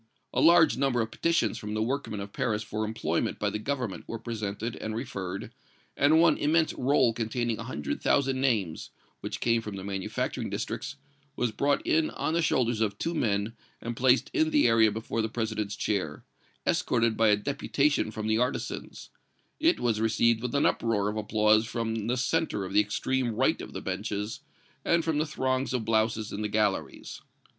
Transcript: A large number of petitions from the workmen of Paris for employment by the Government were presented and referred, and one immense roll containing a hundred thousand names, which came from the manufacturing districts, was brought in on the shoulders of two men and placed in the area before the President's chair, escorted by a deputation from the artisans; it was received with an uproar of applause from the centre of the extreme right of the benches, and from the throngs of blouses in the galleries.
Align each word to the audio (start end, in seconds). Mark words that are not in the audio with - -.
A 0.33 0.41
large 0.41 0.77
number 0.77 0.99
of 1.01 1.11
petitions 1.11 1.59
from 1.59 1.75
the 1.75 1.81
workmen 1.83 2.19
of 2.21 2.33
Paris 2.33 2.63
for 2.63 2.85
employment 2.85 3.37
by 3.37 3.51
the 3.51 3.59
Government 3.59 4.03
were 4.07 4.17
presented 4.17 4.75
and 4.77 4.95
referred, 4.95 5.51
and 5.95 6.19
one 6.19 6.39
immense 6.39 6.73
roll 6.73 7.13
containing 7.13 7.59
a 7.59 7.65
hundred 7.65 8.01
thousand 8.01 8.41
names, 8.41 8.89
which 9.19 9.39
came 9.39 9.61
from 9.61 9.75
the 9.75 9.83
manufacturing 9.83 10.49
districts, 10.49 10.95
was 11.35 11.51
brought 11.51 11.85
in 11.85 12.09
on 12.09 12.33
the 12.33 12.41
shoulders 12.41 12.81
of 12.81 12.97
two 12.97 13.13
men 13.13 13.53
and 13.79 13.95
placed 13.95 14.31
in 14.33 14.49
the 14.49 14.67
area 14.67 14.91
before 14.91 15.21
the 15.21 15.29
President's 15.29 15.75
chair, 15.75 16.25
escorted 16.67 17.15
by 17.15 17.27
a 17.27 17.35
deputation 17.37 18.09
from 18.09 18.25
the 18.25 18.39
artisans; 18.39 19.11
it 19.59 19.79
was 19.79 20.01
received 20.01 20.41
with 20.41 20.55
an 20.55 20.65
uproar 20.65 21.09
of 21.09 21.15
applause 21.15 21.67
from 21.67 22.07
the 22.07 22.17
centre 22.17 22.65
of 22.65 22.73
the 22.73 22.79
extreme 22.81 23.35
right 23.35 23.61
of 23.61 23.71
the 23.73 23.81
benches, 23.81 24.39
and 24.83 25.05
from 25.05 25.19
the 25.19 25.27
throngs 25.27 25.73
of 25.75 25.85
blouses 25.85 26.33
in 26.33 26.41
the 26.41 26.47
galleries. 26.49 27.21